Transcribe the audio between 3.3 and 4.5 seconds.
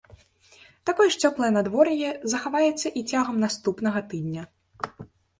наступнага тыдня.